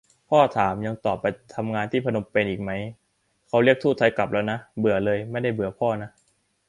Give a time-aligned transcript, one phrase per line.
[0.29, 1.25] พ่อถาม ยังต้องไป
[1.55, 2.81] ทำงานที่พนมเปญอีกมั๊ย?
[3.47, 6.09] เค้าเรียกทูตไทยกลับแล้วนะ- เบื่อเลย ไม่ได้เบื่อพ่อนะ